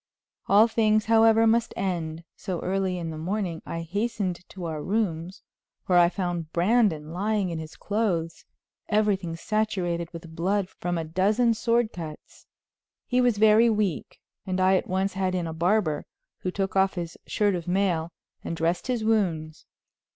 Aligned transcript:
All 0.47 0.67
things, 0.67 1.05
however, 1.05 1.45
must 1.45 1.75
end, 1.77 2.23
so 2.35 2.59
early 2.61 2.97
in 2.97 3.11
the 3.11 3.19
morning 3.19 3.61
I 3.67 3.81
hastened 3.81 4.39
to 4.49 4.65
our 4.65 4.81
rooms, 4.81 5.43
where 5.85 5.99
I 5.99 6.09
found 6.09 6.51
Brandon 6.51 7.13
lying 7.13 7.51
in 7.51 7.59
his 7.59 7.75
clothes, 7.77 8.43
everything 8.89 9.35
saturated 9.35 10.09
with 10.11 10.35
blood 10.35 10.69
from 10.69 10.97
a 10.97 11.03
dozen 11.03 11.53
sword 11.53 11.93
cuts. 11.93 12.47
He 13.05 13.21
was 13.21 13.37
very 13.37 13.69
weak, 13.69 14.19
and 14.43 14.59
I 14.59 14.75
at 14.75 14.87
once 14.87 15.13
had 15.13 15.35
in 15.35 15.45
a 15.45 15.53
barber, 15.53 16.07
who 16.39 16.49
took 16.49 16.75
off 16.75 16.95
his 16.95 17.15
shirt 17.27 17.53
of 17.53 17.67
mail 17.67 18.11
and 18.43 18.57
dressed 18.57 18.87
his 18.87 19.03
wounds. 19.03 19.67